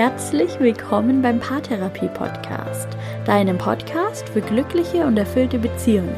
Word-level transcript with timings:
Herzlich 0.00 0.60
willkommen 0.60 1.22
beim 1.22 1.40
Paartherapie 1.40 2.08
Podcast, 2.14 2.86
deinem 3.24 3.58
Podcast 3.58 4.28
für 4.28 4.40
glückliche 4.40 5.04
und 5.04 5.16
erfüllte 5.16 5.58
Beziehungen. 5.58 6.14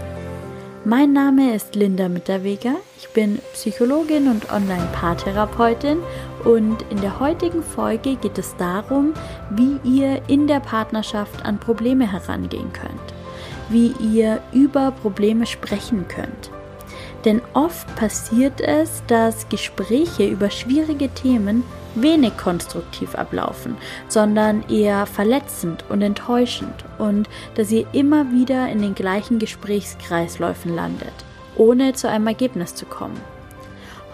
Mein 0.85 1.15
Name 1.15 1.55
ist 1.55 1.75
Linda 1.77 2.11
Mitterweger, 2.11 2.75
ich 2.99 3.09
bin 3.09 3.39
Psychologin 3.55 4.29
und 4.29 4.53
Online-Paartherapeutin 4.53 5.97
und 6.45 6.83
in 6.91 7.01
der 7.01 7.21
heutigen 7.21 7.63
Folge 7.63 8.17
geht 8.17 8.37
es 8.37 8.55
darum, 8.57 9.15
wie 9.49 9.79
ihr 9.83 10.21
in 10.29 10.47
der 10.47 10.61
Partnerschaft 10.61 11.47
an 11.47 11.59
Probleme 11.59 12.13
herangehen 12.13 12.75
könnt, 12.75 13.15
wie 13.71 13.95
ihr 14.13 14.43
über 14.53 14.91
Probleme 14.91 15.47
sprechen 15.47 16.07
könnt. 16.07 16.51
Denn 17.25 17.41
oft 17.55 17.97
passiert 17.97 18.61
es, 18.61 19.03
dass 19.07 19.49
Gespräche 19.49 20.27
über 20.27 20.51
schwierige 20.51 21.09
Themen 21.09 21.65
wenig 21.95 22.37
konstruktiv 22.37 23.15
ablaufen, 23.15 23.77
sondern 24.09 24.69
eher 24.69 25.07
verletzend 25.07 25.85
und 25.89 26.03
enttäuschend 26.03 26.85
und 26.99 27.29
dass 27.55 27.71
ihr 27.71 27.87
immer 27.93 28.31
wieder 28.33 28.69
in 28.69 28.83
den 28.83 28.95
gleichen 28.95 29.39
Gesprächskreisläufen 29.39 30.75
landet, 30.75 31.15
ohne 31.57 31.93
zu 31.93 32.09
einem 32.09 32.27
Ergebnis 32.27 32.75
zu 32.75 32.87
kommen. 32.87 33.21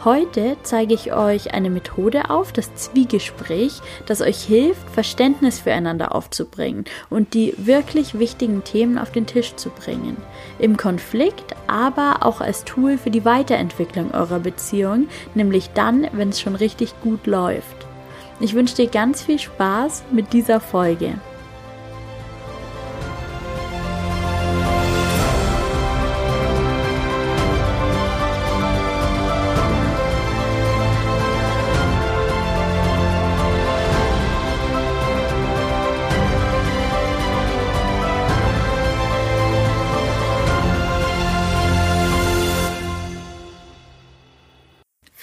Heute 0.06 0.56
zeige 0.62 0.95
ich 0.95 1.12
euch 1.12 1.52
eine 1.52 1.69
Methode 1.69 2.30
auf, 2.30 2.52
das 2.52 2.73
Zwiegespräch, 2.77 3.80
das 4.06 4.20
euch 4.20 4.41
hilft, 4.41 4.88
Verständnis 4.91 5.59
füreinander 5.59 6.15
aufzubringen 6.15 6.84
und 7.10 7.34
die 7.34 7.55
wirklich 7.56 8.16
wichtigen 8.16 8.62
Themen 8.62 8.98
auf 8.98 9.10
den 9.10 9.27
Tisch 9.27 9.56
zu 9.56 9.69
bringen. 9.69 10.16
Im 10.60 10.77
Konflikt, 10.77 11.57
aber 11.66 12.18
auch 12.21 12.40
als 12.40 12.63
Tool 12.63 12.98
für 12.98 13.10
die 13.10 13.24
Weiterentwicklung 13.24 14.13
eurer 14.15 14.38
Beziehung, 14.38 15.09
nämlich 15.35 15.71
dann, 15.71 16.07
wenn 16.13 16.29
es 16.29 16.41
schon 16.41 16.54
richtig 16.54 16.95
gut 17.01 17.26
läuft. 17.26 17.88
Ich 18.38 18.54
wünsche 18.54 18.76
dir 18.76 18.87
ganz 18.87 19.23
viel 19.23 19.41
Spaß 19.41 20.04
mit 20.13 20.32
dieser 20.32 20.60
Folge. 20.60 21.15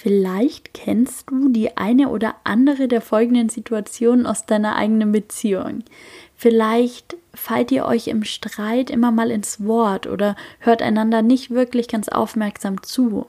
Vielleicht 0.04 0.74
kennst 0.74 1.30
du 1.30 1.48
die 1.48 1.78
eine 1.78 2.10
oder 2.10 2.34
andere 2.44 2.88
der 2.88 3.00
folgenden 3.00 3.48
Situationen 3.48 4.26
aus 4.26 4.44
deiner 4.44 4.76
eigenen 4.76 5.12
Beziehung. 5.12 5.82
Vielleicht 6.36 7.16
fallt 7.32 7.72
ihr 7.72 7.86
euch 7.86 8.08
im 8.08 8.22
Streit 8.22 8.90
immer 8.90 9.10
mal 9.12 9.30
ins 9.30 9.64
Wort 9.64 10.06
oder 10.06 10.36
hört 10.58 10.82
einander 10.82 11.22
nicht 11.22 11.52
wirklich 11.52 11.88
ganz 11.88 12.10
aufmerksam 12.10 12.82
zu. 12.82 13.24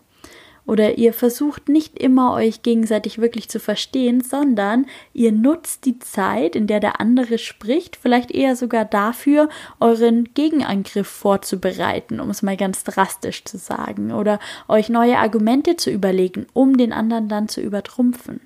Oder 0.66 0.98
ihr 0.98 1.14
versucht 1.14 1.70
nicht 1.70 2.00
immer 2.00 2.34
euch 2.34 2.64
gegenseitig 2.64 3.20
wirklich 3.20 3.50
zu 3.50 3.60
verstehen, 3.60 4.22
sondern 4.22 4.88
ihr 5.14 5.32
nutzt 5.32 5.86
die 5.86 6.00
Zeit, 6.00 6.56
in 6.56 6.68
der 6.68 6.80
der 6.80 7.00
andere 7.00 7.38
spricht, 7.38 7.96
vielleicht 7.96 8.32
eher 8.32 8.56
sogar 8.56 8.86
dafür, 8.86 9.50
euren 9.80 10.34
Gegenangriff 10.34 11.08
vorzubereiten, 11.08 12.20
um 12.20 12.30
es 12.30 12.42
mal 12.42 12.58
ganz 12.58 12.84
drastisch 12.84 13.44
zu 13.46 13.58
sagen, 13.58 14.12
oder 14.12 14.40
euch 14.68 14.90
neue 14.90 15.18
Argumente 15.18 15.76
zu 15.76 15.92
überlegen, 15.92 16.48
um 16.54 16.78
den 16.78 16.94
anderen 16.94 17.30
dann 17.30 17.48
zu 17.48 17.62
übertrumpfen. 17.62 18.42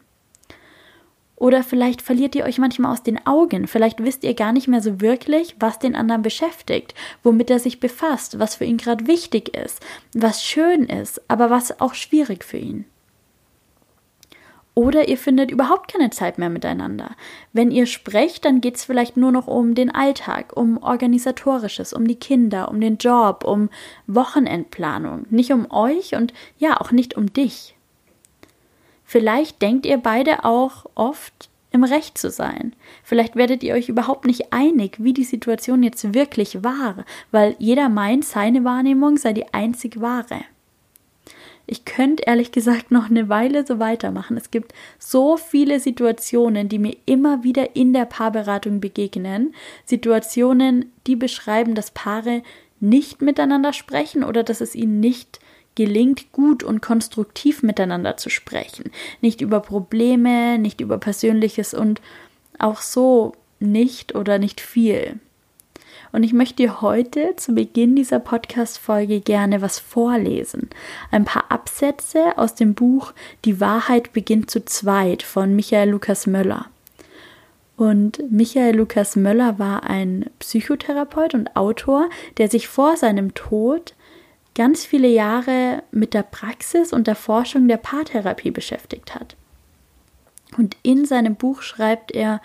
Oder 1.40 1.64
vielleicht 1.64 2.02
verliert 2.02 2.36
ihr 2.36 2.44
euch 2.44 2.60
manchmal 2.60 2.92
aus 2.92 3.02
den 3.02 3.26
Augen. 3.26 3.66
Vielleicht 3.66 4.04
wisst 4.04 4.26
ihr 4.26 4.34
gar 4.34 4.52
nicht 4.52 4.68
mehr 4.68 4.82
so 4.82 5.00
wirklich, 5.00 5.56
was 5.58 5.80
den 5.80 5.96
anderen 5.96 6.22
beschäftigt, 6.22 6.94
womit 7.24 7.50
er 7.50 7.60
sich 7.60 7.80
befasst, 7.80 8.40
was 8.40 8.56
für 8.56 8.66
ihn 8.66 8.78
gerade 8.78 9.08
wichtig 9.08 9.56
ist, 9.56 9.80
was 10.14 10.44
schön 10.44 10.84
ist, 10.84 11.22
aber 11.30 11.50
was 11.50 11.80
auch 11.80 11.94
schwierig 11.94 12.44
für 12.44 12.58
ihn. 12.58 12.86
Oder 14.76 15.08
ihr 15.08 15.18
findet 15.18 15.50
überhaupt 15.50 15.92
keine 15.92 16.10
Zeit 16.10 16.38
mehr 16.38 16.50
miteinander. 16.50 17.12
Wenn 17.54 17.72
ihr 17.72 17.86
sprecht, 17.86 18.44
dann 18.44 18.60
geht 18.60 18.76
es 18.76 18.84
vielleicht 18.84 19.16
nur 19.16 19.32
noch 19.32 19.48
um 19.48 19.76
den 19.76 19.94
Alltag, 19.96 20.56
um 20.56 20.78
organisatorisches, 20.78 21.94
um 21.94 22.06
die 22.06 22.20
Kinder, 22.20 22.70
um 22.70 22.82
den 22.82 22.98
Job, 22.98 23.46
um 23.46 23.70
Wochenendplanung, 24.08 25.26
nicht 25.30 25.54
um 25.54 25.72
euch 25.72 26.16
und 26.16 26.34
ja 26.58 26.80
auch 26.82 26.92
nicht 26.92 27.16
um 27.16 27.32
dich. 27.32 27.76
Vielleicht 29.10 29.64
denkt 29.64 29.88
ihr 29.88 29.98
beide 29.98 30.46
auch 30.46 30.86
oft 30.94 31.50
im 31.72 31.84
Recht 31.84 32.20
zu 32.20 32.30
sein. 32.30 32.76
Vielleicht 33.04 33.36
werdet 33.36 33.64
ihr 33.64 33.74
euch 33.74 33.90
überhaupt 33.90 34.28
nicht 34.28 34.54
einig, 34.54 34.98
wie 35.00 35.14
die 35.14 35.24
Situation 35.24 35.82
jetzt 35.82 36.14
wirklich 36.14 36.64
war, 36.64 37.04
weil 37.32 37.56
jeder 37.58 37.90
meint, 37.90 38.24
seine 38.24 38.64
Wahrnehmung 38.64 39.18
sei 39.18 39.34
die 39.34 39.52
einzig 39.52 40.00
wahre. 40.00 40.42
Ich 41.66 41.86
könnte 41.86 42.22
ehrlich 42.28 42.52
gesagt 42.52 42.92
noch 42.92 43.10
eine 43.10 43.30
Weile 43.30 43.66
so 43.66 43.80
weitermachen. 43.80 44.38
Es 44.38 44.52
gibt 44.52 44.76
so 45.00 45.38
viele 45.38 45.80
Situationen, 45.80 46.70
die 46.70 46.78
mir 46.78 46.96
immer 47.08 47.44
wieder 47.44 47.76
in 47.76 47.94
der 47.94 48.06
Paarberatung 48.06 48.80
begegnen. 48.80 49.56
Situationen, 49.86 50.92
die 51.08 51.16
beschreiben, 51.16 51.74
dass 51.74 51.90
Paare 51.90 52.44
nicht 52.80 53.24
miteinander 53.24 53.74
sprechen 53.74 54.24
oder 54.24 54.44
dass 54.44 54.62
es 54.62 54.76
ihnen 54.76 55.00
nicht 55.00 55.40
gelingt, 55.80 56.34
gut 56.34 56.62
und 56.62 56.82
konstruktiv 56.82 57.64
miteinander 57.64 58.18
zu 58.18 58.30
sprechen. 58.30 58.92
Nicht 59.22 59.40
über 59.40 59.62
Probleme, 59.62 60.60
nicht 60.60 60.82
über 60.82 60.98
Persönliches 60.98 61.74
und 61.74 62.02
auch 62.58 62.82
so 62.82 63.32
nicht 63.62 64.14
oder 64.14 64.40
nicht 64.40 64.60
viel. 64.60 65.22
Und 66.12 66.24
ich 66.24 66.34
möchte 66.34 66.58
dir 66.58 66.82
heute 66.82 67.34
zu 67.38 67.54
Beginn 67.54 67.96
dieser 67.96 68.20
Podcast-Folge 68.20 69.22
gerne 69.22 69.62
was 69.62 69.80
vorlesen. 69.80 70.70
Ein 71.12 71.24
paar 71.24 71.46
Absätze 71.50 72.38
aus 72.38 72.56
dem 72.56 72.74
Buch 72.74 73.14
Die 73.46 73.62
Wahrheit 73.62 74.12
beginnt 74.12 74.52
zu 74.52 74.66
zweit 74.66 75.24
von 75.24 75.56
Michael 75.56 75.92
Lukas 75.92 76.28
Möller. 76.28 76.66
Und 77.78 78.22
Michael 78.30 78.76
Lukas 78.76 79.16
Möller 79.16 79.60
war 79.60 79.86
ein 79.86 80.26
Psychotherapeut 80.40 81.36
und 81.36 81.56
Autor, 81.56 82.10
der 82.38 82.50
sich 82.50 82.68
vor 82.68 82.98
seinem 82.98 83.34
Tod 83.34 83.94
ganz 84.56 84.86
viele 84.86 85.08
Jahre 85.08 85.84
mit 85.92 86.14
der 86.14 86.24
Praxis 86.24 86.94
und 86.94 87.08
der 87.08 87.16
Forschung 87.16 87.68
der 87.68 87.78
Paartherapie 87.78 88.52
beschäftigt 88.52 89.16
hat. 89.16 89.36
Und 90.58 90.76
in 90.84 91.06
seinem 91.06 91.36
Buch 91.36 91.62
schreibt 91.62 92.12
er, 92.12 92.42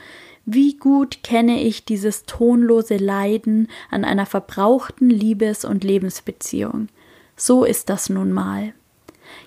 wie 0.46 0.76
gut 0.76 1.22
kenne 1.22 1.62
ich 1.62 1.84
dieses 1.84 2.24
tonlose 2.24 2.98
Leiden 2.98 3.68
an 3.90 4.04
einer 4.04 4.26
verbrauchten 4.26 5.08
Liebes- 5.08 5.64
und 5.64 5.84
Lebensbeziehung. 5.84 6.88
So 7.36 7.64
ist 7.64 7.88
das 7.88 8.10
nun 8.10 8.30
mal. 8.30 8.74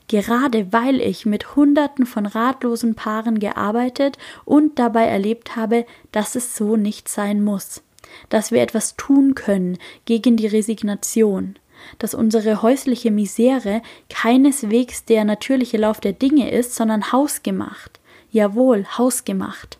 Gerade 0.07 0.74
weil 0.74 1.00
ich 1.01 1.25
mit 1.25 1.56
Hunderten 1.56 2.06
von 2.06 2.25
ratlosen 2.25 2.95
Paaren 2.95 3.39
gearbeitet 3.39 4.18
und 4.44 4.79
dabei 4.79 5.06
erlebt 5.06 5.56
habe, 5.56 5.85
dass 6.12 6.35
es 6.35 6.56
so 6.56 6.78
nicht 6.78 7.09
sein 7.09 7.44
muss, 7.44 7.84
dass 8.29 8.51
wir 8.51 8.62
etwas 8.62 8.95
tun 8.95 9.35
können 9.35 9.78
gegen 10.06 10.35
die 10.35 10.47
Resignation, 10.47 11.57
dass 12.00 12.14
unsere 12.14 12.62
häusliche 12.62 13.12
Misere 13.12 13.82
keineswegs 14.10 15.06
der 15.06 15.26
natürliche 15.26 15.78
Lauf 15.78 16.00
der 16.00 16.14
Dinge 16.14 16.52
ist, 16.52 16.76
sondern 16.76 17.12
hausgemacht. 17.12 18.00
Jawohl, 18.32 18.86
hausgemacht. 18.98 19.78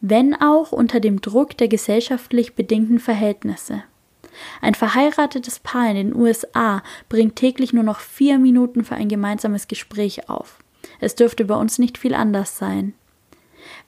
Wenn 0.00 0.34
auch 0.34 0.72
unter 0.72 1.00
dem 1.00 1.20
Druck 1.20 1.56
der 1.56 1.68
gesellschaftlich 1.68 2.54
bedingten 2.54 2.98
Verhältnisse. 2.98 3.82
Ein 4.60 4.74
verheiratetes 4.74 5.58
Paar 5.60 5.90
in 5.90 5.96
den 5.96 6.14
USA 6.14 6.82
bringt 7.08 7.36
täglich 7.36 7.72
nur 7.72 7.84
noch 7.84 8.00
vier 8.00 8.38
Minuten 8.38 8.84
für 8.84 8.94
ein 8.94 9.08
gemeinsames 9.08 9.68
Gespräch 9.68 10.28
auf. 10.28 10.58
Es 11.00 11.14
dürfte 11.14 11.44
bei 11.44 11.54
uns 11.54 11.78
nicht 11.78 11.98
viel 11.98 12.14
anders 12.14 12.58
sein. 12.58 12.94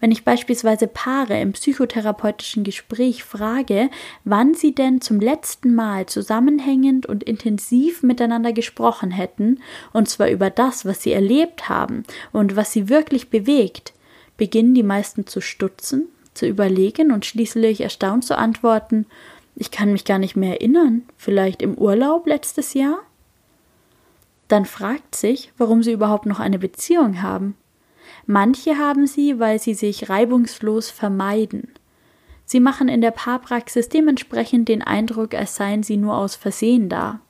Wenn 0.00 0.10
ich 0.10 0.24
beispielsweise 0.24 0.86
Paare 0.86 1.40
im 1.40 1.52
psychotherapeutischen 1.52 2.64
Gespräch 2.64 3.24
frage, 3.24 3.90
wann 4.24 4.54
sie 4.54 4.74
denn 4.74 5.00
zum 5.00 5.20
letzten 5.20 5.74
Mal 5.74 6.06
zusammenhängend 6.06 7.06
und 7.06 7.24
intensiv 7.24 8.02
miteinander 8.02 8.52
gesprochen 8.52 9.10
hätten, 9.10 9.60
und 9.92 10.08
zwar 10.08 10.28
über 10.28 10.50
das, 10.50 10.84
was 10.84 11.02
sie 11.02 11.12
erlebt 11.12 11.68
haben 11.68 12.04
und 12.32 12.56
was 12.56 12.72
sie 12.72 12.88
wirklich 12.88 13.30
bewegt, 13.30 13.92
beginnen 14.36 14.74
die 14.74 14.82
meisten 14.82 15.26
zu 15.26 15.40
stutzen, 15.40 16.08
zu 16.34 16.46
überlegen 16.46 17.12
und 17.12 17.26
schließlich 17.26 17.80
erstaunt 17.80 18.24
zu 18.24 18.38
antworten, 18.38 19.06
ich 19.56 19.72
kann 19.72 19.90
mich 19.90 20.04
gar 20.04 20.18
nicht 20.18 20.36
mehr 20.36 20.52
erinnern, 20.52 21.02
vielleicht 21.16 21.62
im 21.62 21.74
Urlaub 21.74 22.26
letztes 22.26 22.74
Jahr? 22.74 23.00
Dann 24.46 24.64
fragt 24.64 25.14
sich, 25.14 25.52
warum 25.58 25.82
sie 25.82 25.92
überhaupt 25.92 26.26
noch 26.26 26.40
eine 26.40 26.58
Beziehung 26.58 27.22
haben. 27.22 27.56
Manche 28.30 28.76
haben 28.76 29.06
sie, 29.06 29.40
weil 29.40 29.58
sie 29.58 29.72
sich 29.72 30.10
reibungslos 30.10 30.90
vermeiden. 30.90 31.68
Sie 32.44 32.60
machen 32.60 32.90
in 32.90 33.00
der 33.00 33.10
Paarpraxis 33.10 33.88
dementsprechend 33.88 34.68
den 34.68 34.82
Eindruck, 34.82 35.32
als 35.32 35.56
seien 35.56 35.82
sie 35.82 35.96
nur 35.96 36.14
aus 36.14 36.36
Versehen 36.36 36.90
da. 36.90 37.20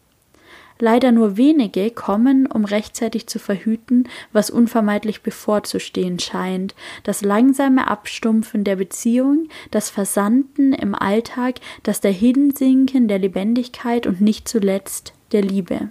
Leider 0.81 1.13
nur 1.13 1.37
wenige 1.37 1.93
kommen, 1.93 2.47
um 2.47 2.65
rechtzeitig 2.65 3.29
zu 3.29 3.39
verhüten, 3.39 4.09
was 4.33 4.51
unvermeidlich 4.51 5.23
bevorzustehen 5.23 6.19
scheint, 6.19 6.75
das 7.05 7.23
langsame 7.23 7.87
Abstumpfen 7.87 8.65
der 8.65 8.75
Beziehung, 8.75 9.49
das 9.71 9.91
Versanden 9.91 10.73
im 10.73 10.97
Alltag, 10.97 11.61
das 11.85 12.01
Dahinsinken 12.01 13.07
der 13.07 13.21
Lebendigkeit 13.21 14.09
und 14.09 14.21
nicht 14.21 14.49
zuletzt 14.49 15.13
der 15.31 15.43
Liebe. 15.43 15.91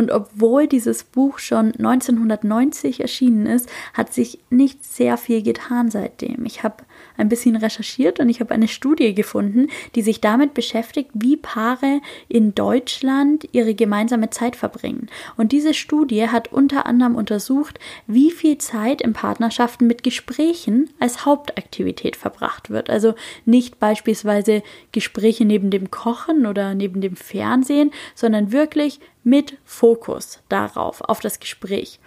Und 0.00 0.10
obwohl 0.10 0.66
dieses 0.66 1.04
Buch 1.04 1.38
schon 1.38 1.72
1990 1.72 3.02
erschienen 3.02 3.44
ist, 3.44 3.68
hat 3.92 4.14
sich 4.14 4.38
nicht 4.48 4.82
sehr 4.82 5.18
viel 5.18 5.42
getan 5.42 5.90
seitdem. 5.90 6.46
Ich 6.46 6.62
habe 6.62 6.84
ein 7.18 7.28
bisschen 7.28 7.54
recherchiert 7.54 8.18
und 8.18 8.30
ich 8.30 8.40
habe 8.40 8.54
eine 8.54 8.66
Studie 8.66 9.14
gefunden, 9.14 9.66
die 9.94 10.00
sich 10.00 10.22
damit 10.22 10.54
beschäftigt, 10.54 11.10
wie 11.12 11.36
Paare 11.36 12.00
in 12.28 12.54
Deutschland 12.54 13.46
ihre 13.52 13.74
gemeinsame 13.74 14.30
Zeit 14.30 14.56
verbringen. 14.56 15.10
Und 15.36 15.52
diese 15.52 15.74
Studie 15.74 16.30
hat 16.30 16.50
unter 16.50 16.86
anderem 16.86 17.14
untersucht, 17.14 17.78
wie 18.06 18.30
viel 18.30 18.56
Zeit 18.56 19.02
in 19.02 19.12
Partnerschaften 19.12 19.86
mit 19.86 20.02
Gesprächen 20.02 20.88
als 20.98 21.26
Hauptaktivität 21.26 22.16
verbracht 22.16 22.70
wird. 22.70 22.88
Also 22.88 23.14
nicht 23.44 23.78
beispielsweise 23.78 24.62
Gespräche 24.92 25.44
neben 25.44 25.70
dem 25.70 25.90
Kochen 25.90 26.46
oder 26.46 26.74
neben 26.74 27.02
dem 27.02 27.16
Fernsehen, 27.16 27.90
sondern 28.14 28.50
wirklich 28.50 28.98
mit 29.22 29.58
Fokus 29.64 30.40
darauf, 30.48 31.00
auf 31.02 31.20
das 31.20 31.40
Gespräch. 31.40 32.00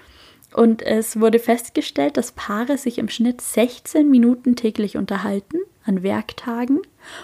Und 0.53 0.81
es 0.83 1.19
wurde 1.19 1.39
festgestellt, 1.39 2.17
dass 2.17 2.31
Paare 2.31 2.77
sich 2.77 2.99
im 2.99 3.09
Schnitt 3.09 3.41
16 3.41 4.09
Minuten 4.09 4.55
täglich 4.55 4.97
unterhalten 4.97 5.57
an 5.83 6.03
Werktagen 6.03 6.79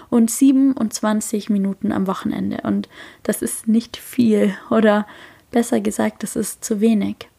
und 0.09 0.31
27 0.31 1.49
Minuten 1.49 1.91
am 1.91 2.07
Wochenende. 2.07 2.61
Und 2.63 2.89
das 3.23 3.41
ist 3.41 3.67
nicht 3.67 3.97
viel 3.97 4.55
oder 4.69 5.07
besser 5.51 5.79
gesagt, 5.79 6.23
das 6.23 6.35
ist 6.35 6.63
zu 6.63 6.81
wenig. 6.81 7.29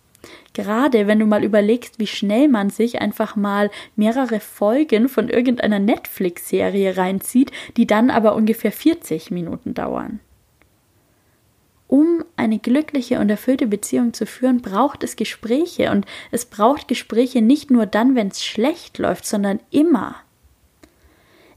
Gerade 0.53 1.07
wenn 1.07 1.19
du 1.19 1.27
mal 1.27 1.45
überlegst, 1.45 1.99
wie 1.99 2.07
schnell 2.07 2.49
man 2.49 2.71
sich 2.71 3.01
einfach 3.01 3.37
mal 3.37 3.71
mehrere 3.97 4.41
Folgen 4.41 5.09
von 5.09 5.29
irgendeiner 5.29 5.79
Netflix-Serie 5.79 6.97
reinzieht, 6.97 7.53
die 7.77 7.87
dann 7.87 8.11
aber 8.11 8.35
ungefähr 8.35 8.73
40 8.73 9.31
Minuten 9.31 9.75
dauern. 9.75 10.21
Um 11.91 12.25
eine 12.37 12.61
glückliche 12.61 13.19
und 13.19 13.29
erfüllte 13.31 13.67
Beziehung 13.67 14.15
zu 14.15 14.25
führen, 14.25 14.63
braucht 14.63 15.03
es 15.03 15.17
Gespräche. 15.17 15.91
Und 15.91 16.07
es 16.31 16.45
braucht 16.45 16.87
Gespräche 16.87 17.43
nicht 17.43 17.73
nur 17.73 17.85
dann, 17.85 18.15
wenn 18.15 18.29
es 18.29 18.45
schlecht 18.45 18.99
läuft, 18.99 19.27
sondern 19.27 19.59
immer. 19.73 20.15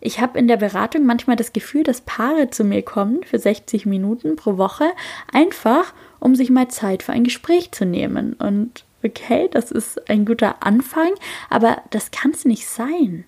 Ich 0.02 0.20
habe 0.20 0.40
in 0.40 0.48
der 0.48 0.58
Beratung 0.58 1.06
manchmal 1.06 1.36
das 1.36 1.54
Gefühl, 1.54 1.84
dass 1.84 2.02
Paare 2.02 2.50
zu 2.50 2.64
mir 2.64 2.82
kommen 2.82 3.24
für 3.24 3.38
60 3.38 3.86
Minuten 3.86 4.36
pro 4.36 4.58
Woche, 4.58 4.86
einfach 5.32 5.94
um 6.20 6.34
sich 6.34 6.50
mal 6.50 6.68
Zeit 6.68 7.04
für 7.04 7.12
ein 7.12 7.24
Gespräch 7.24 7.72
zu 7.72 7.86
nehmen. 7.86 8.34
Und 8.34 8.86
okay, 9.04 9.50
das 9.52 9.70
ist 9.70 10.10
ein 10.10 10.26
guter 10.26 10.64
Anfang, 10.66 11.12
aber 11.52 11.78
das 11.92 12.10
kann 12.10 12.32
es 12.32 12.44
nicht 12.44 12.68
sein. 12.68 13.26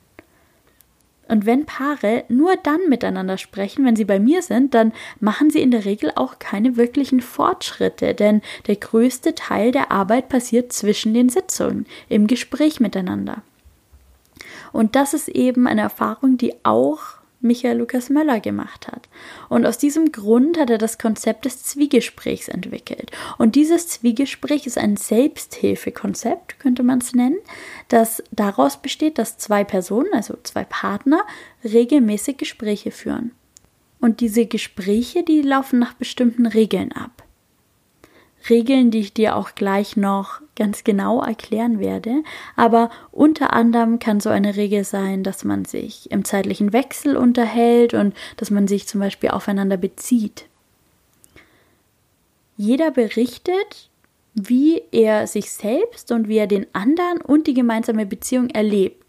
Und 1.27 1.45
wenn 1.45 1.65
Paare 1.65 2.23
nur 2.27 2.55
dann 2.55 2.87
miteinander 2.87 3.37
sprechen, 3.37 3.85
wenn 3.85 3.95
sie 3.95 4.05
bei 4.05 4.19
mir 4.19 4.41
sind, 4.41 4.73
dann 4.73 4.93
machen 5.19 5.49
sie 5.49 5.61
in 5.61 5.71
der 5.71 5.85
Regel 5.85 6.11
auch 6.15 6.37
keine 6.37 6.77
wirklichen 6.77 7.21
Fortschritte, 7.21 8.13
denn 8.13 8.41
der 8.67 8.75
größte 8.75 9.33
Teil 9.33 9.71
der 9.71 9.91
Arbeit 9.91 10.29
passiert 10.29 10.71
zwischen 10.71 11.13
den 11.13 11.29
Sitzungen, 11.29 11.87
im 12.09 12.27
Gespräch 12.27 12.79
miteinander. 12.79 13.41
Und 14.71 14.95
das 14.95 15.13
ist 15.13 15.29
eben 15.29 15.67
eine 15.67 15.81
Erfahrung, 15.81 16.37
die 16.37 16.53
auch 16.63 16.99
Michael 17.45 17.77
Lukas 17.77 18.09
Möller 18.09 18.39
gemacht 18.39 18.87
hat. 18.87 19.07
Und 19.47 19.65
aus 19.65 19.77
diesem 19.77 20.11
Grund 20.11 20.57
hat 20.59 20.69
er 20.69 20.77
das 20.77 20.97
Konzept 20.97 21.45
des 21.45 21.63
Zwiegesprächs 21.63 22.47
entwickelt. 22.47 23.11
Und 23.37 23.55
dieses 23.55 23.87
Zwiegespräch 23.87 24.67
ist 24.67 24.77
ein 24.77 24.97
Selbsthilfekonzept, 24.97 26.59
könnte 26.59 26.83
man 26.83 26.99
es 26.99 27.13
nennen, 27.13 27.37
das 27.87 28.23
daraus 28.31 28.81
besteht, 28.81 29.17
dass 29.17 29.37
zwei 29.37 29.63
Personen, 29.63 30.13
also 30.13 30.37
zwei 30.43 30.63
Partner, 30.63 31.23
regelmäßig 31.63 32.37
Gespräche 32.37 32.91
führen. 32.91 33.31
Und 34.01 34.19
diese 34.19 34.45
Gespräche, 34.45 35.23
die 35.23 35.41
laufen 35.41 35.79
nach 35.79 35.93
bestimmten 35.93 36.45
Regeln 36.45 36.91
ab. 36.91 37.23
Regeln, 38.49 38.91
die 38.91 38.99
ich 38.99 39.13
dir 39.13 39.35
auch 39.35 39.55
gleich 39.55 39.97
noch 39.97 40.41
ganz 40.55 40.83
genau 40.83 41.21
erklären 41.21 41.79
werde. 41.79 42.23
Aber 42.55 42.89
unter 43.11 43.53
anderem 43.53 43.99
kann 43.99 44.19
so 44.19 44.29
eine 44.29 44.55
Regel 44.55 44.83
sein, 44.83 45.23
dass 45.23 45.43
man 45.43 45.65
sich 45.65 46.11
im 46.11 46.25
zeitlichen 46.25 46.73
Wechsel 46.73 47.17
unterhält 47.17 47.93
und 47.93 48.15
dass 48.37 48.51
man 48.51 48.67
sich 48.67 48.87
zum 48.87 49.01
Beispiel 49.01 49.29
aufeinander 49.29 49.77
bezieht. 49.77 50.45
Jeder 52.57 52.91
berichtet, 52.91 53.89
wie 54.33 54.81
er 54.91 55.27
sich 55.27 55.51
selbst 55.51 56.11
und 56.11 56.27
wie 56.27 56.37
er 56.37 56.47
den 56.47 56.67
anderen 56.73 57.21
und 57.21 57.47
die 57.47 57.53
gemeinsame 57.53 58.05
Beziehung 58.05 58.49
erlebt. 58.49 59.04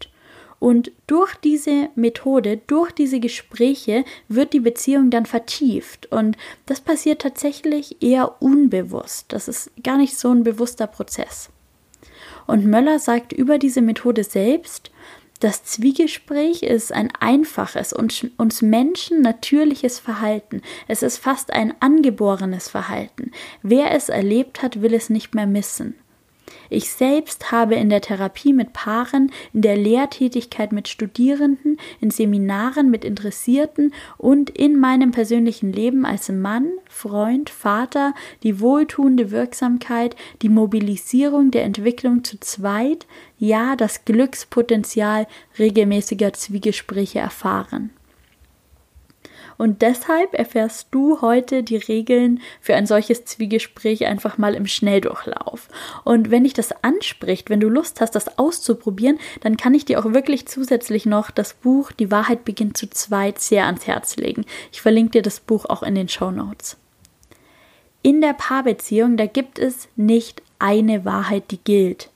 Und 0.59 0.91
durch 1.05 1.35
diese 1.35 1.89
Methode, 1.95 2.59
durch 2.67 2.91
diese 2.91 3.19
Gespräche 3.19 4.05
wird 4.27 4.53
die 4.53 4.59
Beziehung 4.59 5.09
dann 5.09 5.25
vertieft. 5.25 6.11
Und 6.11 6.35
das 6.65 6.81
passiert 6.81 7.21
tatsächlich 7.21 8.01
eher 8.01 8.41
unbewusst. 8.41 9.25
Das 9.29 9.47
ist 9.47 9.71
gar 9.83 9.97
nicht 9.97 10.17
so 10.17 10.31
ein 10.31 10.43
bewusster 10.43 10.87
Prozess. 10.87 11.49
Und 12.47 12.65
Möller 12.65 12.97
sagt 12.97 13.33
über 13.33 13.59
diese 13.59 13.81
Methode 13.81 14.23
selbst, 14.23 14.91
das 15.39 15.63
Zwiegespräch 15.63 16.63
ist 16.63 16.91
ein 16.91 17.13
einfaches 17.19 17.93
und 17.93 18.31
uns 18.37 18.63
Menschen 18.63 19.21
natürliches 19.21 19.99
Verhalten. 19.99 20.63
Es 20.87 21.03
ist 21.03 21.19
fast 21.19 21.53
ein 21.53 21.75
angeborenes 21.79 22.69
Verhalten. 22.69 23.31
Wer 23.61 23.91
es 23.91 24.09
erlebt 24.09 24.63
hat, 24.63 24.81
will 24.81 24.95
es 24.95 25.11
nicht 25.11 25.35
mehr 25.35 25.45
missen. 25.45 25.93
Ich 26.69 26.91
selbst 26.91 27.51
habe 27.51 27.75
in 27.75 27.89
der 27.89 28.01
Therapie 28.01 28.53
mit 28.53 28.73
Paaren, 28.73 29.31
in 29.53 29.61
der 29.61 29.77
Lehrtätigkeit 29.77 30.71
mit 30.71 30.87
Studierenden, 30.87 31.77
in 32.01 32.11
Seminaren 32.11 32.89
mit 32.89 33.05
Interessierten 33.05 33.93
und 34.17 34.49
in 34.49 34.79
meinem 34.79 35.11
persönlichen 35.11 35.71
Leben 35.71 36.05
als 36.05 36.29
Mann, 36.29 36.69
Freund, 36.89 37.49
Vater 37.49 38.13
die 38.43 38.59
wohltuende 38.59 39.31
Wirksamkeit, 39.31 40.15
die 40.41 40.49
Mobilisierung 40.49 41.51
der 41.51 41.63
Entwicklung 41.63 42.23
zu 42.23 42.39
zweit, 42.39 43.05
ja 43.37 43.75
das 43.75 44.05
Glückspotenzial 44.05 45.27
regelmäßiger 45.57 46.33
Zwiegespräche 46.33 47.19
erfahren. 47.19 47.91
Und 49.57 49.81
deshalb 49.81 50.33
erfährst 50.33 50.87
du 50.91 51.21
heute 51.21 51.63
die 51.63 51.77
Regeln 51.77 52.41
für 52.61 52.75
ein 52.75 52.85
solches 52.85 53.25
Zwiegespräch 53.25 54.05
einfach 54.05 54.37
mal 54.37 54.53
im 54.53 54.67
Schnelldurchlauf. 54.67 55.67
Und 56.03 56.31
wenn 56.31 56.43
dich 56.43 56.53
das 56.53 56.71
anspricht, 56.83 57.49
wenn 57.49 57.59
du 57.59 57.69
Lust 57.69 58.01
hast, 58.01 58.11
das 58.11 58.37
auszuprobieren, 58.37 59.19
dann 59.41 59.57
kann 59.57 59.73
ich 59.73 59.85
dir 59.85 59.99
auch 59.99 60.13
wirklich 60.13 60.47
zusätzlich 60.47 61.05
noch 61.05 61.31
das 61.31 61.53
Buch 61.53 61.91
Die 61.91 62.11
Wahrheit 62.11 62.45
beginnt 62.45 62.77
zu 62.77 62.89
zweit 62.89 63.39
sehr 63.39 63.65
ans 63.65 63.87
Herz 63.87 64.15
legen. 64.17 64.45
Ich 64.71 64.81
verlinke 64.81 65.11
dir 65.11 65.21
das 65.21 65.39
Buch 65.39 65.65
auch 65.65 65.83
in 65.83 65.95
den 65.95 66.09
Show 66.09 66.31
Notes. 66.31 66.77
In 68.03 68.21
der 68.21 68.33
Paarbeziehung, 68.33 69.17
da 69.17 69.25
gibt 69.25 69.59
es 69.59 69.89
nicht 69.95 70.41
eine 70.59 71.03
Wahrheit, 71.03 71.51
die 71.51 71.59
gilt. 71.59 72.09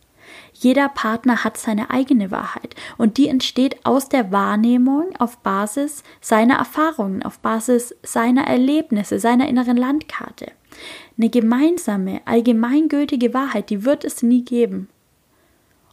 Jeder 0.61 0.89
Partner 0.89 1.43
hat 1.43 1.57
seine 1.57 1.89
eigene 1.89 2.29
Wahrheit 2.29 2.75
und 2.99 3.17
die 3.17 3.27
entsteht 3.27 3.83
aus 3.83 4.09
der 4.09 4.31
Wahrnehmung 4.31 5.09
auf 5.17 5.39
Basis 5.39 6.03
seiner 6.21 6.59
Erfahrungen, 6.59 7.23
auf 7.23 7.39
Basis 7.39 7.95
seiner 8.03 8.45
Erlebnisse, 8.45 9.19
seiner 9.19 9.47
inneren 9.49 9.75
Landkarte. 9.75 10.51
Eine 11.17 11.29
gemeinsame, 11.31 12.21
allgemeingültige 12.25 13.33
Wahrheit, 13.33 13.71
die 13.71 13.85
wird 13.85 14.05
es 14.05 14.21
nie 14.21 14.45
geben 14.45 14.87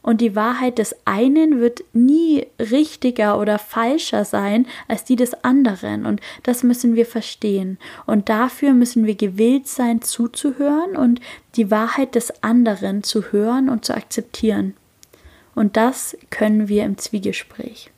und 0.09 0.23
die 0.23 0.35
Wahrheit 0.35 0.79
des 0.79 0.97
einen 1.05 1.61
wird 1.61 1.85
nie 1.93 2.47
richtiger 2.59 3.39
oder 3.39 3.59
falscher 3.59 4.25
sein 4.25 4.67
als 4.89 5.05
die 5.05 5.17
des 5.17 5.45
anderen 5.45 6.07
und 6.07 6.23
das 6.45 6.63
müssen 6.63 6.95
wir 6.95 7.05
verstehen 7.05 7.77
und 8.07 8.31
dafür 8.31 8.73
müssen 8.73 9.05
wir 9.05 9.17
gewillt 9.17 9.69
sein 9.69 10.01
zuzuhören 10.01 10.97
und 10.97 11.21
die 11.57 11.71
Wahrheit 11.71 12.15
des 12.15 12.43
anderen 12.43 13.03
zu 13.03 13.33
hören 13.33 13.69
und 13.69 13.85
zu 13.85 13.95
akzeptieren. 13.95 14.73
Und 15.55 15.77
das 15.77 16.17
können 16.31 16.69
wir 16.69 16.85
im 16.85 16.97
Zwiegespräch. 16.97 17.91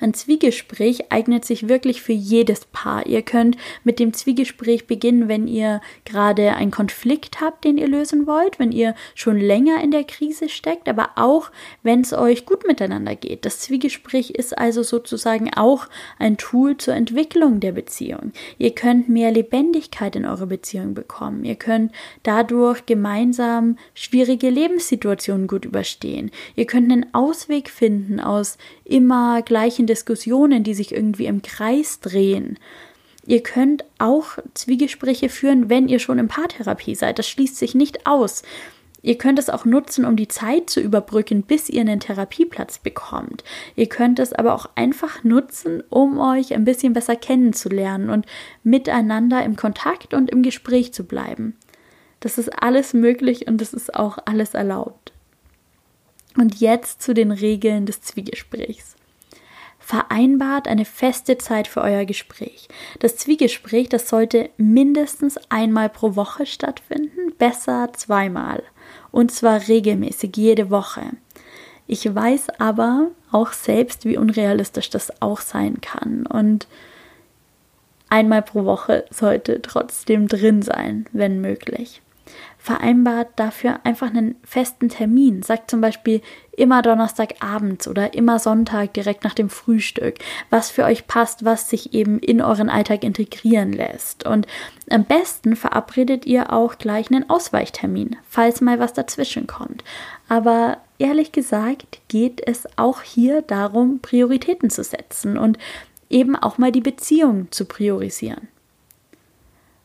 Ein 0.00 0.14
Zwiegespräch 0.14 1.10
eignet 1.10 1.44
sich 1.44 1.68
wirklich 1.68 2.02
für 2.02 2.12
jedes 2.12 2.64
Paar. 2.66 3.06
Ihr 3.06 3.22
könnt 3.22 3.56
mit 3.84 3.98
dem 3.98 4.12
Zwiegespräch 4.12 4.86
beginnen, 4.86 5.28
wenn 5.28 5.48
ihr 5.48 5.80
gerade 6.04 6.54
einen 6.54 6.70
Konflikt 6.70 7.40
habt, 7.40 7.64
den 7.64 7.78
ihr 7.78 7.88
lösen 7.88 8.26
wollt, 8.26 8.58
wenn 8.58 8.72
ihr 8.72 8.94
schon 9.14 9.38
länger 9.38 9.82
in 9.82 9.90
der 9.90 10.04
Krise 10.04 10.48
steckt, 10.48 10.88
aber 10.88 11.10
auch 11.16 11.50
wenn 11.82 12.00
es 12.00 12.12
euch 12.12 12.46
gut 12.46 12.66
miteinander 12.66 13.16
geht. 13.16 13.44
Das 13.44 13.60
Zwiegespräch 13.60 14.30
ist 14.30 14.56
also 14.56 14.82
sozusagen 14.82 15.52
auch 15.54 15.88
ein 16.18 16.36
Tool 16.36 16.76
zur 16.76 16.94
Entwicklung 16.94 17.60
der 17.60 17.72
Beziehung. 17.72 18.32
Ihr 18.58 18.74
könnt 18.74 19.08
mehr 19.08 19.30
Lebendigkeit 19.30 20.16
in 20.16 20.26
eure 20.26 20.46
Beziehung 20.46 20.94
bekommen. 20.94 21.44
Ihr 21.44 21.56
könnt 21.56 21.92
dadurch 22.22 22.86
gemeinsam 22.86 23.78
schwierige 23.94 24.50
Lebenssituationen 24.50 25.46
gut 25.46 25.64
überstehen. 25.64 26.30
Ihr 26.54 26.66
könnt 26.66 26.90
einen 26.90 27.14
Ausweg 27.14 27.70
finden 27.70 28.20
aus 28.20 28.58
immer 28.86 29.42
gleichen 29.42 29.86
Diskussionen, 29.86 30.64
die 30.64 30.74
sich 30.74 30.92
irgendwie 30.92 31.26
im 31.26 31.42
Kreis 31.42 32.00
drehen. 32.00 32.58
Ihr 33.26 33.42
könnt 33.42 33.84
auch 33.98 34.38
Zwiegespräche 34.54 35.28
führen, 35.28 35.68
wenn 35.68 35.88
ihr 35.88 35.98
schon 35.98 36.18
in 36.18 36.28
Paartherapie 36.28 36.94
seid. 36.94 37.18
Das 37.18 37.28
schließt 37.28 37.56
sich 37.56 37.74
nicht 37.74 38.06
aus. 38.06 38.42
Ihr 39.02 39.18
könnt 39.18 39.38
es 39.38 39.50
auch 39.50 39.64
nutzen, 39.64 40.04
um 40.04 40.16
die 40.16 40.28
Zeit 40.28 40.70
zu 40.70 40.80
überbrücken, 40.80 41.42
bis 41.42 41.68
ihr 41.68 41.80
einen 41.80 42.00
Therapieplatz 42.00 42.78
bekommt. 42.78 43.44
Ihr 43.76 43.88
könnt 43.88 44.18
es 44.18 44.32
aber 44.32 44.54
auch 44.54 44.68
einfach 44.74 45.22
nutzen, 45.22 45.82
um 45.90 46.18
euch 46.18 46.54
ein 46.54 46.64
bisschen 46.64 46.92
besser 46.92 47.14
kennenzulernen 47.14 48.10
und 48.10 48.26
miteinander 48.64 49.44
im 49.44 49.54
Kontakt 49.56 50.14
und 50.14 50.30
im 50.30 50.42
Gespräch 50.42 50.92
zu 50.92 51.04
bleiben. 51.04 51.56
Das 52.20 52.38
ist 52.38 52.48
alles 52.60 52.94
möglich 52.94 53.46
und 53.46 53.60
das 53.60 53.74
ist 53.74 53.94
auch 53.94 54.18
alles 54.24 54.54
erlaubt. 54.54 55.12
Und 56.36 56.60
jetzt 56.60 57.02
zu 57.02 57.14
den 57.14 57.30
Regeln 57.30 57.86
des 57.86 58.02
Zwiegesprächs. 58.02 58.96
Vereinbart 59.78 60.66
eine 60.66 60.84
feste 60.84 61.38
Zeit 61.38 61.68
für 61.68 61.80
euer 61.80 62.04
Gespräch. 62.04 62.68
Das 62.98 63.16
Zwiegespräch, 63.16 63.88
das 63.88 64.08
sollte 64.08 64.50
mindestens 64.56 65.38
einmal 65.48 65.88
pro 65.88 66.16
Woche 66.16 66.44
stattfinden, 66.44 67.32
besser 67.38 67.90
zweimal. 67.92 68.64
Und 69.12 69.30
zwar 69.30 69.68
regelmäßig, 69.68 70.36
jede 70.36 70.70
Woche. 70.70 71.02
Ich 71.86 72.12
weiß 72.12 72.58
aber 72.58 73.12
auch 73.30 73.52
selbst, 73.52 74.04
wie 74.04 74.16
unrealistisch 74.16 74.90
das 74.90 75.22
auch 75.22 75.40
sein 75.40 75.80
kann. 75.80 76.26
Und 76.26 76.66
einmal 78.08 78.42
pro 78.42 78.64
Woche 78.64 79.04
sollte 79.10 79.62
trotzdem 79.62 80.26
drin 80.26 80.62
sein, 80.62 81.06
wenn 81.12 81.40
möglich 81.40 82.02
vereinbart 82.66 83.28
dafür 83.36 83.78
einfach 83.84 84.08
einen 84.08 84.34
festen 84.42 84.88
Termin. 84.88 85.44
Sagt 85.44 85.70
zum 85.70 85.80
Beispiel 85.80 86.20
immer 86.50 86.82
Donnerstagabends 86.82 87.86
oder 87.86 88.14
immer 88.14 88.40
Sonntag 88.40 88.92
direkt 88.92 89.22
nach 89.22 89.34
dem 89.34 89.50
Frühstück, 89.50 90.16
was 90.50 90.72
für 90.72 90.82
euch 90.82 91.06
passt, 91.06 91.44
was 91.44 91.70
sich 91.70 91.94
eben 91.94 92.18
in 92.18 92.42
euren 92.42 92.68
Alltag 92.68 93.04
integrieren 93.04 93.72
lässt. 93.72 94.26
Und 94.26 94.48
am 94.90 95.04
besten 95.04 95.54
verabredet 95.54 96.26
ihr 96.26 96.52
auch 96.52 96.76
gleich 96.76 97.08
einen 97.08 97.30
Ausweichtermin, 97.30 98.16
falls 98.28 98.60
mal 98.60 98.80
was 98.80 98.92
dazwischen 98.92 99.46
kommt. 99.46 99.84
Aber 100.28 100.78
ehrlich 100.98 101.30
gesagt 101.30 102.00
geht 102.08 102.42
es 102.44 102.66
auch 102.76 103.02
hier 103.02 103.42
darum, 103.42 104.00
Prioritäten 104.00 104.70
zu 104.70 104.82
setzen 104.82 105.38
und 105.38 105.56
eben 106.10 106.34
auch 106.34 106.58
mal 106.58 106.72
die 106.72 106.80
Beziehung 106.80 107.46
zu 107.52 107.64
priorisieren. 107.64 108.48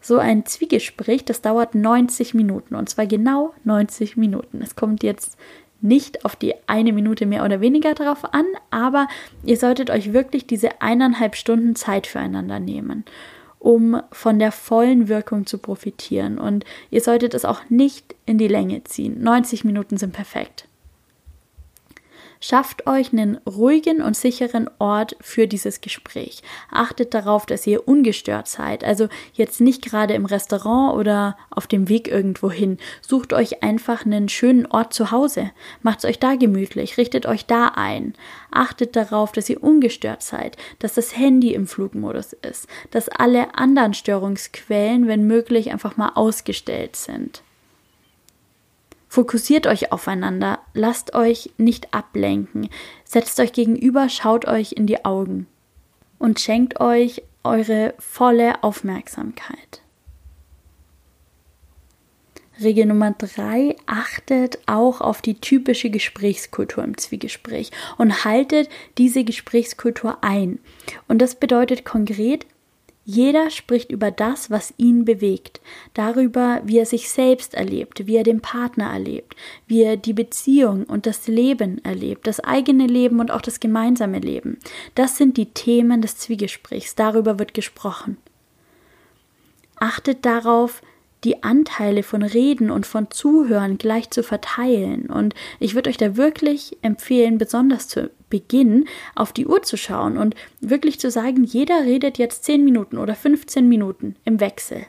So 0.02 0.18
ein 0.18 0.46
Zwiegespräch, 0.46 1.26
das 1.26 1.42
dauert 1.42 1.76
90 1.76 2.34
Minuten 2.34 2.76
und 2.76 2.90
zwar 2.90 3.06
genau 3.06 3.54
90 3.64 4.18
Minuten. 4.18 4.62
Es 4.62 4.76
kommt 4.76 5.04
jetzt 5.04 5.38
nicht 5.82 6.26
auf 6.26 6.36
die 6.36 6.54
eine 6.68 6.94
Minute 6.94 7.26
mehr 7.26 7.44
oder 7.46 7.62
weniger 7.62 7.94
drauf 7.94 8.34
an, 8.34 8.46
aber 8.70 9.08
ihr 9.44 9.58
solltet 9.58 9.90
euch 9.90 10.14
wirklich 10.14 10.48
diese 10.48 10.82
eineinhalb 10.82 11.36
Stunden 11.36 11.76
Zeit 11.76 12.08
füreinander 12.08 12.60
nehmen, 12.60 13.06
um 13.60 14.02
von 14.12 14.40
der 14.40 14.52
vollen 14.52 15.08
Wirkung 15.08 15.46
zu 15.46 15.58
profitieren. 15.58 16.38
Und 16.38 16.66
ihr 16.90 17.02
solltet 17.02 17.34
es 17.34 17.46
auch 17.46 17.62
nicht 17.70 18.16
in 18.26 18.38
die 18.38 18.48
Länge 18.48 18.84
ziehen. 18.84 19.22
90 19.22 19.64
Minuten 19.64 19.98
sind 19.98 20.14
perfekt. 20.14 20.68
Schafft 22.44 22.88
euch 22.88 23.14
einen 23.14 23.38
ruhigen 23.48 24.02
und 24.02 24.18
sicheren 24.18 24.68
Ort 24.80 25.16
für 25.22 25.48
dieses 25.48 25.80
Gespräch. 25.80 26.42
Achtet 26.72 27.14
darauf, 27.14 27.46
dass 27.46 27.68
ihr 27.68 27.88
ungestört 27.88 28.48
seid. 28.48 28.84
Also 28.84 29.10
jetzt 29.34 29.62
nicht 29.62 29.84
gerade 29.86 30.16
im 30.16 30.26
Restaurant 30.26 30.98
oder 30.98 31.38
auf 31.52 31.68
dem 31.68 31.88
Weg 31.88 32.08
irgendwo 32.08 32.50
hin. 32.50 32.80
Sucht 33.02 33.34
euch 33.34 33.62
einfach 33.62 34.08
einen 34.08 34.28
schönen 34.28 34.66
Ort 34.66 34.92
zu 34.92 35.12
Hause. 35.12 35.52
Macht 35.84 36.00
es 36.00 36.06
euch 36.06 36.18
da 36.18 36.34
gemütlich. 36.34 36.98
Richtet 36.98 37.28
euch 37.28 37.46
da 37.46 37.74
ein. 37.76 38.16
Achtet 38.50 38.96
darauf, 38.96 39.32
dass 39.34 39.48
ihr 39.48 39.62
ungestört 39.62 40.24
seid, 40.24 40.58
dass 40.80 40.96
das 40.96 41.16
Handy 41.16 41.54
im 41.54 41.68
Flugmodus 41.68 42.34
ist, 42.34 42.68
dass 42.90 43.08
alle 43.08 43.54
anderen 43.54 43.94
Störungsquellen, 43.94 45.08
wenn 45.08 45.28
möglich, 45.28 45.72
einfach 45.72 45.96
mal 45.96 46.14
ausgestellt 46.16 46.96
sind. 46.96 47.44
Fokussiert 49.12 49.68
euch 49.68 49.92
aufeinander, 49.92 50.60
lasst 50.74 51.14
euch 51.16 51.52
nicht 51.58 51.94
ablenken, 51.94 52.70
setzt 53.04 53.42
euch 53.42 53.52
gegenüber, 53.52 54.08
schaut 54.08 54.46
euch 54.46 54.72
in 54.72 54.88
die 54.88 55.04
Augen 55.04 55.48
und 56.18 56.40
schenkt 56.40 56.80
euch 56.80 57.22
eure 57.44 57.94
volle 58.00 58.64
Aufmerksamkeit. 58.64 59.82
Regel 62.62 62.86
Nummer 62.86 63.14
drei, 63.18 63.76
achtet 63.86 64.60
auch 64.66 65.02
auf 65.02 65.22
die 65.22 65.42
typische 65.42 65.90
Gesprächskultur 65.90 66.82
im 66.82 66.98
Zwiegespräch 66.98 67.72
und 67.98 68.24
haltet 68.24 68.70
diese 68.98 69.26
Gesprächskultur 69.26 70.20
ein. 70.24 70.58
Und 71.10 71.22
das 71.22 71.36
bedeutet 71.36 71.84
konkret, 71.84 72.46
jeder 73.04 73.50
spricht 73.50 73.92
über 73.92 74.12
das, 74.12 74.52
was 74.52 74.74
ihn 74.78 75.06
bewegt, 75.06 75.60
darüber, 75.94 76.62
wie 76.64 76.78
er 76.78 76.86
sich 76.86 77.10
selbst 77.10 77.56
erlebt, 77.56 78.06
wie 78.06 78.16
er 78.16 78.24
den 78.24 78.42
Partner 78.42 78.92
erlebt, 78.92 79.36
wie 79.66 79.82
er 79.82 79.98
die 79.98 80.14
Beziehung 80.14 80.84
und 80.84 81.06
das 81.06 81.28
Leben 81.28 81.84
erlebt, 81.84 82.28
das 82.28 82.40
eigene 82.40 82.86
Leben 82.86 83.20
und 83.20 83.32
auch 83.32 83.42
das 83.42 83.60
gemeinsame 83.60 84.20
Leben. 84.20 84.60
Das 84.94 85.18
sind 85.18 85.38
die 85.38 85.48
Themen 85.48 86.02
des 86.02 86.18
Zwiegesprächs, 86.18 86.96
darüber 86.96 87.40
wird 87.40 87.54
gesprochen. 87.56 88.18
Achtet 89.78 90.26
darauf, 90.26 90.84
die 91.24 91.44
Anteile 91.44 92.04
von 92.04 92.24
Reden 92.24 92.72
und 92.72 92.86
von 92.86 93.12
Zuhören 93.12 93.78
gleich 93.78 94.10
zu 94.10 94.24
verteilen. 94.24 95.08
Und 95.08 95.36
ich 95.60 95.76
würde 95.76 95.90
euch 95.90 95.98
da 95.98 96.18
wirklich 96.18 96.78
empfehlen, 96.82 97.38
besonders 97.38 97.88
zu 97.88 98.10
Beginn 98.30 98.86
auf 99.16 99.32
die 99.32 99.46
Uhr 99.46 99.62
zu 99.62 99.78
schauen 99.78 100.18
und 100.18 100.36
wirklich 100.62 101.00
zu 101.00 101.12
sagen, 101.12 101.44
jeder 101.44 101.84
redet 101.84 102.18
jetzt 102.18 102.46
10 102.46 102.64
Minuten 102.64 102.98
oder 102.98 103.14
15 103.14 103.68
Minuten 103.70 104.16
im 104.26 104.40
Wechsel. 104.40 104.86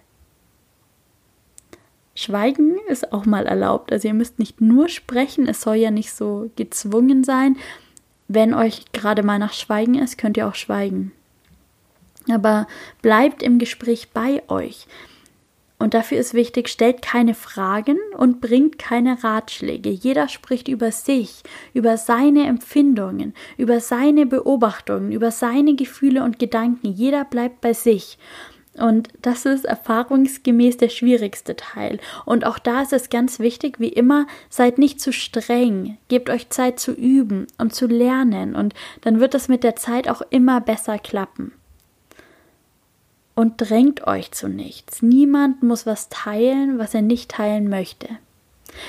Schweigen 2.14 2.78
ist 2.88 3.12
auch 3.12 3.26
mal 3.26 3.46
erlaubt. 3.46 3.92
Also 3.92 4.08
ihr 4.08 4.14
müsst 4.14 4.38
nicht 4.38 4.60
nur 4.60 4.88
sprechen, 4.88 5.48
es 5.48 5.62
soll 5.62 5.76
ja 5.76 5.90
nicht 5.90 6.12
so 6.12 6.50
gezwungen 6.56 7.24
sein. 7.24 7.56
Wenn 8.28 8.54
euch 8.54 8.84
gerade 8.92 9.22
mal 9.22 9.38
nach 9.38 9.52
Schweigen 9.52 9.96
ist, 9.96 10.18
könnt 10.18 10.36
ihr 10.36 10.46
auch 10.46 10.54
schweigen. 10.54 11.12
Aber 12.30 12.66
bleibt 13.00 13.42
im 13.42 13.58
Gespräch 13.58 14.10
bei 14.10 14.42
euch. 14.48 14.86
Und 15.82 15.94
dafür 15.94 16.18
ist 16.18 16.32
wichtig, 16.32 16.68
stellt 16.68 17.02
keine 17.02 17.34
Fragen 17.34 17.98
und 18.16 18.40
bringt 18.40 18.78
keine 18.78 19.24
Ratschläge. 19.24 19.90
Jeder 19.90 20.28
spricht 20.28 20.68
über 20.68 20.92
sich, 20.92 21.42
über 21.74 21.96
seine 21.96 22.46
Empfindungen, 22.46 23.34
über 23.56 23.80
seine 23.80 24.24
Beobachtungen, 24.24 25.10
über 25.10 25.32
seine 25.32 25.74
Gefühle 25.74 26.22
und 26.22 26.38
Gedanken. 26.38 26.92
Jeder 26.92 27.24
bleibt 27.24 27.62
bei 27.62 27.72
sich. 27.72 28.16
Und 28.78 29.08
das 29.22 29.44
ist 29.44 29.64
erfahrungsgemäß 29.64 30.76
der 30.76 30.88
schwierigste 30.88 31.56
Teil. 31.56 31.98
Und 32.26 32.46
auch 32.46 32.60
da 32.60 32.82
ist 32.82 32.92
es 32.92 33.10
ganz 33.10 33.40
wichtig, 33.40 33.80
wie 33.80 33.88
immer, 33.88 34.28
seid 34.50 34.78
nicht 34.78 35.00
zu 35.00 35.12
streng. 35.12 35.98
Gebt 36.06 36.30
euch 36.30 36.48
Zeit 36.50 36.78
zu 36.78 36.92
üben 36.92 37.48
und 37.58 37.74
zu 37.74 37.88
lernen. 37.88 38.54
Und 38.54 38.72
dann 39.00 39.18
wird 39.18 39.34
es 39.34 39.48
mit 39.48 39.64
der 39.64 39.74
Zeit 39.74 40.08
auch 40.08 40.22
immer 40.30 40.60
besser 40.60 41.00
klappen 41.00 41.50
und 43.34 43.54
drängt 43.56 44.06
euch 44.06 44.32
zu 44.32 44.48
nichts. 44.48 45.02
Niemand 45.02 45.62
muss 45.62 45.86
was 45.86 46.08
teilen, 46.08 46.78
was 46.78 46.94
er 46.94 47.02
nicht 47.02 47.30
teilen 47.30 47.68
möchte. 47.68 48.08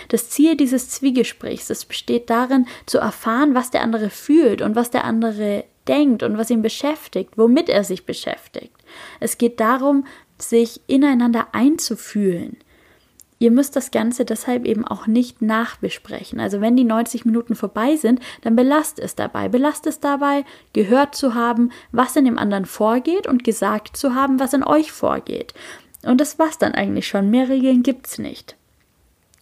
Das 0.08 0.30
Ziel 0.30 0.56
dieses 0.56 0.90
Zwiegesprächs, 0.90 1.68
das 1.68 1.86
besteht 1.86 2.30
darin, 2.30 2.68
zu 2.86 3.00
erfahren, 3.00 3.54
was 3.54 3.72
der 3.72 3.82
andere 3.82 4.10
fühlt 4.10 4.62
und 4.62 4.76
was 4.76 4.92
der 4.92 5.04
andere 5.04 5.66
denkt 5.88 6.24
und 6.24 6.38
was 6.38 6.50
ihn 6.50 6.62
beschäftigt, 6.62 7.38
womit 7.38 7.70
er 7.70 7.84
sich 7.84 8.06
beschäftigt. 8.06 8.74
Es 9.20 9.38
geht 9.38 9.60
darum, 9.60 10.06
sich 10.38 10.82
ineinander 10.88 11.48
einzufühlen, 11.52 12.58
Ihr 13.44 13.52
müsst 13.52 13.76
das 13.76 13.92
Ganze 13.92 14.24
deshalb 14.24 14.64
eben 14.64 14.88
auch 14.88 15.06
nicht 15.06 15.42
nachbesprechen. 15.42 16.40
Also 16.40 16.62
wenn 16.62 16.78
die 16.78 16.86
90 16.86 17.26
Minuten 17.26 17.56
vorbei 17.56 17.98
sind, 17.98 18.22
dann 18.40 18.56
belasst 18.56 19.00
es 19.00 19.16
dabei. 19.16 19.50
Belasst 19.50 19.86
es 19.86 20.00
dabei, 20.00 20.46
gehört 20.72 21.14
zu 21.14 21.34
haben, 21.34 21.70
was 21.92 22.16
in 22.16 22.24
dem 22.24 22.38
anderen 22.38 22.64
vorgeht 22.64 23.28
und 23.28 23.44
gesagt 23.44 23.98
zu 23.98 24.16
haben, 24.16 24.40
was 24.40 24.54
in 24.54 24.64
euch 24.64 24.94
vorgeht. 24.94 25.54
Und 26.04 26.22
das 26.22 26.40
war's 26.40 26.58
dann 26.58 26.72
eigentlich 26.72 27.06
schon. 27.06 27.32
Mehr 27.32 27.50
Regeln 27.50 27.84
gibt's 27.84 28.18
nicht. 28.18 28.56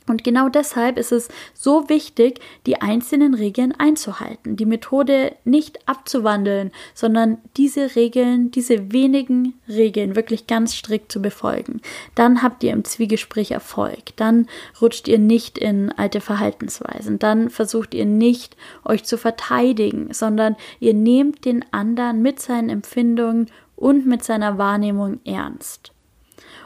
Und 0.08 0.24
genau 0.24 0.50
deshalb 0.50 0.98
ist 0.98 1.12
es 1.12 1.30
so 1.54 1.88
wichtig, 1.88 2.40
die 2.66 2.82
einzelnen 2.82 3.36
Regeln 3.36 3.72
einzuhalten, 3.72 4.56
die 4.56 4.66
Methode 4.66 5.36
nicht 5.46 5.88
abzuwandeln, 5.88 6.72
sondern 6.96 7.38
diese 7.56 7.96
Regeln, 7.96 8.50
diese 8.50 8.92
wenigen 8.92 9.54
Regeln 9.68 10.16
wirklich 10.16 10.48
ganz 10.48 10.76
strikt 10.76 11.12
zu 11.12 11.22
befolgen. 11.22 11.82
Dann 12.16 12.42
habt 12.42 12.64
ihr 12.64 12.74
im 12.74 12.84
Zwiegespräch 12.84 13.52
Erfolg, 13.52 14.16
dann 14.16 14.48
rutscht 14.82 15.08
ihr 15.08 15.20
nicht 15.20 15.60
in 15.60 15.92
alte 15.92 16.20
Verhaltensweisen, 16.20 17.20
dann 17.20 17.52
versucht 17.52 17.94
ihr 17.94 18.06
nicht 18.06 18.58
euch 18.84 19.04
zu 19.04 19.18
verteidigen, 19.18 20.12
sondern 20.14 20.56
ihr 20.80 20.96
nehmt 20.96 21.46
den 21.46 21.64
anderen 21.72 22.24
mit 22.24 22.40
seinen 22.40 22.70
Empfindungen 22.70 23.52
und 23.76 24.08
mit 24.08 24.24
seiner 24.24 24.58
Wahrnehmung 24.58 25.20
ernst. 25.26 25.92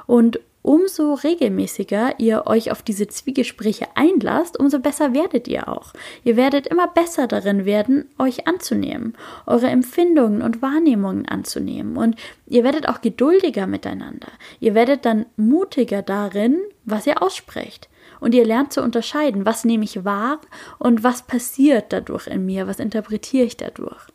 Und 0.08 0.40
umso 0.66 1.14
regelmäßiger 1.14 2.20
ihr 2.20 2.48
euch 2.48 2.72
auf 2.72 2.82
diese 2.82 3.08
Zwiegespräche 3.08 3.86
einlasst, 3.94 4.60
umso 4.60 4.80
besser 4.80 5.14
werdet 5.14 5.48
ihr 5.48 5.68
auch. 5.68 5.94
Ihr 6.24 6.38
werdet 6.38 6.66
immer 6.66 6.88
besser 6.88 7.28
darin 7.28 7.66
werden, 7.66 8.10
euch 8.18 8.48
anzunehmen, 8.48 9.14
eure 9.46 9.68
Empfindungen 9.68 10.42
und 10.42 10.64
Wahrnehmungen 10.64 11.28
anzunehmen. 11.28 11.98
Und 11.98 12.16
ihr 12.48 12.64
werdet 12.64 12.90
auch 12.90 13.02
geduldiger 13.02 13.68
miteinander. 13.68 14.30
Ihr 14.60 14.74
werdet 14.74 15.06
dann 15.06 15.28
mutiger 15.38 16.02
darin, 16.02 16.58
was 16.84 17.06
ihr 17.06 17.22
aussprecht. 17.22 17.88
Und 18.20 18.34
ihr 18.34 18.46
lernt 18.46 18.74
zu 18.74 18.82
unterscheiden, 18.82 19.46
was 19.46 19.66
nehme 19.66 19.84
ich 19.84 20.04
wahr 20.04 20.42
und 20.80 21.04
was 21.04 21.22
passiert 21.22 21.94
dadurch 21.94 22.26
in 22.26 22.44
mir, 22.44 22.66
was 22.66 22.80
interpretiere 22.80 23.46
ich 23.46 23.58
dadurch. 23.58 24.08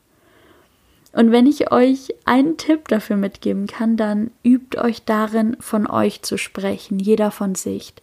Und 1.13 1.33
wenn 1.33 1.47
ich 1.47 1.73
euch 1.73 2.15
einen 2.25 2.57
Tipp 2.57 2.87
dafür 2.87 3.17
mitgeben 3.17 3.67
kann, 3.67 3.97
dann 3.97 4.31
übt 4.45 4.79
euch 4.79 5.05
darin, 5.05 5.57
von 5.59 5.89
euch 5.89 6.23
zu 6.23 6.39
sprechen, 6.39 7.01
jeder 7.01 7.33
von 7.33 7.57
sich, 7.57 7.95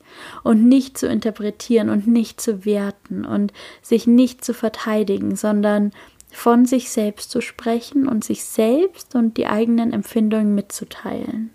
und 0.43 0.67
nicht 0.67 0.97
zu 0.97 1.07
interpretieren 1.07 1.89
und 1.89 2.07
nicht 2.07 2.41
zu 2.41 2.65
werten 2.65 3.23
und 3.23 3.53
sich 3.81 4.07
nicht 4.07 4.43
zu 4.43 4.53
verteidigen, 4.53 5.35
sondern 5.37 5.91
von 6.31 6.65
sich 6.65 6.89
selbst 6.89 7.31
zu 7.31 7.39
sprechen 7.39 8.07
und 8.07 8.25
sich 8.25 8.43
selbst 8.43 9.15
und 9.15 9.37
die 9.37 9.47
eigenen 9.47 9.93
Empfindungen 9.93 10.53
mitzuteilen. 10.53 11.51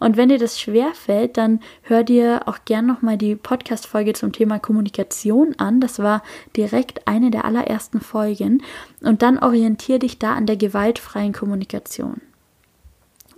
Und 0.00 0.16
wenn 0.16 0.30
dir 0.30 0.38
das 0.38 0.58
schwer 0.58 0.92
fällt, 0.94 1.36
dann 1.36 1.60
hör 1.82 2.02
dir 2.02 2.42
auch 2.46 2.58
gern 2.64 2.86
nochmal 2.86 3.18
die 3.18 3.36
Podcast-Folge 3.36 4.14
zum 4.14 4.32
Thema 4.32 4.58
Kommunikation 4.58 5.54
an. 5.58 5.80
Das 5.80 6.00
war 6.00 6.22
direkt 6.56 7.06
eine 7.06 7.30
der 7.30 7.44
allerersten 7.44 8.00
Folgen. 8.00 8.62
Und 9.02 9.22
dann 9.22 9.38
orientier 9.38 9.98
dich 9.98 10.18
da 10.18 10.34
an 10.34 10.46
der 10.46 10.56
gewaltfreien 10.56 11.32
Kommunikation. 11.32 12.22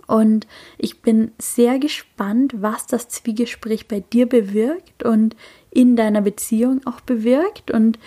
Und 0.07 0.47
ich 0.77 1.01
bin 1.01 1.31
sehr 1.37 1.79
gespannt, 1.79 2.55
was 2.57 2.87
das 2.87 3.09
Zwiegespräch 3.09 3.87
bei 3.87 3.99
dir 3.99 4.27
bewirkt 4.27 5.03
und 5.03 5.35
in 5.69 5.95
deiner 5.95 6.21
Beziehung 6.21 6.81
auch 6.85 7.01
bewirkt. 7.01 7.71
Und 7.71 7.99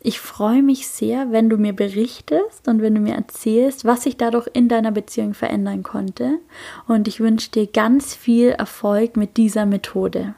ich 0.00 0.20
freue 0.20 0.62
mich 0.62 0.86
sehr, 0.88 1.32
wenn 1.32 1.50
du 1.50 1.56
mir 1.56 1.72
berichtest 1.72 2.68
und 2.68 2.82
wenn 2.82 2.94
du 2.94 3.00
mir 3.00 3.14
erzählst, 3.14 3.84
was 3.84 4.04
sich 4.04 4.16
dadurch 4.16 4.48
in 4.52 4.68
deiner 4.68 4.92
Beziehung 4.92 5.34
verändern 5.34 5.82
konnte. 5.82 6.38
Und 6.86 7.08
ich 7.08 7.20
wünsche 7.20 7.50
dir 7.50 7.66
ganz 7.66 8.14
viel 8.14 8.50
Erfolg 8.50 9.16
mit 9.16 9.36
dieser 9.36 9.66
Methode. 9.66 10.34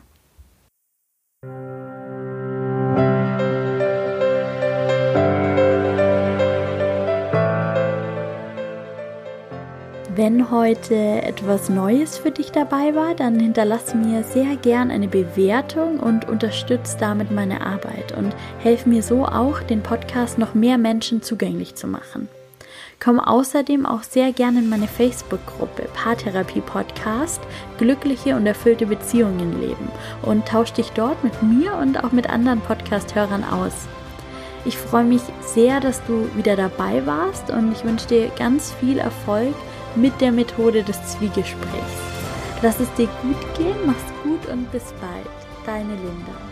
Wenn 10.23 10.51
heute 10.51 10.95
etwas 11.23 11.71
Neues 11.71 12.19
für 12.19 12.31
dich 12.31 12.53
dabei 12.53 12.95
war, 12.95 13.15
dann 13.15 13.41
hinterlass 13.41 13.95
mir 13.95 14.23
sehr 14.23 14.57
gern 14.57 14.91
eine 14.91 15.09
Bewertung 15.09 15.99
und 15.99 16.29
unterstütze 16.29 16.99
damit 17.01 17.31
meine 17.31 17.63
Arbeit 17.63 18.15
und 18.15 18.37
helf 18.59 18.85
mir 18.85 19.03
so 19.03 19.25
auch, 19.25 19.63
den 19.63 19.83
Podcast 19.83 20.37
noch 20.37 20.53
mehr 20.53 20.77
Menschen 20.77 21.23
zugänglich 21.23 21.75
zu 21.75 21.87
machen. 21.87 22.29
Komm 23.03 23.19
außerdem 23.19 23.87
auch 23.87 24.03
sehr 24.03 24.31
gerne 24.33 24.59
in 24.59 24.69
meine 24.69 24.89
Facebook-Gruppe 24.89 25.89
Paartherapie 25.95 26.61
Podcast 26.61 27.41
Glückliche 27.79 28.37
und 28.37 28.47
erfüllte 28.47 28.85
Beziehungen 28.85 29.59
leben 29.59 29.89
und 30.21 30.45
tausch 30.45 30.75
dich 30.75 30.91
dort 30.91 31.25
mit 31.25 31.43
mir 31.43 31.73
und 31.77 32.05
auch 32.05 32.13
mit 32.13 32.29
anderen 32.29 32.61
Podcast-Hörern 32.61 33.43
aus. 33.43 33.89
Ich 34.67 34.77
freue 34.77 35.05
mich 35.05 35.23
sehr, 35.41 35.81
dass 35.81 36.05
du 36.05 36.29
wieder 36.37 36.57
dabei 36.57 37.07
warst 37.07 37.49
und 37.49 37.73
ich 37.73 37.85
wünsche 37.85 38.09
dir 38.09 38.29
ganz 38.39 38.71
viel 38.73 38.99
Erfolg 38.99 39.55
mit 39.97 40.21
der 40.21 40.33
Methode 40.33 40.83
des 40.83 40.97
Zwiegesprächs. 41.09 42.11
Lass 42.63 42.81
es 42.81 42.93
dir 42.95 43.09
gut 43.23 43.55
gehen, 43.57 43.77
mach's 43.87 44.05
gut 44.23 44.47
und 44.53 44.71
bis 44.71 44.93
bald. 45.01 45.27
Deine 45.65 45.95
Linda. 45.95 46.50